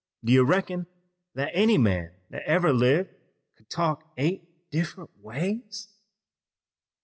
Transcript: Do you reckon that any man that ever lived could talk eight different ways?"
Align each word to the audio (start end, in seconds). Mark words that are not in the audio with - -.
Do 0.23 0.33
you 0.33 0.43
reckon 0.43 0.87
that 1.35 1.51
any 1.53 1.77
man 1.77 2.09
that 2.31 2.41
ever 2.47 2.73
lived 2.73 3.11
could 3.55 3.69
talk 3.69 4.03
eight 4.17 4.49
different 4.71 5.11
ways?" 5.21 5.89